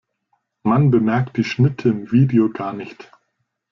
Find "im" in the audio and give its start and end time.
1.89-2.11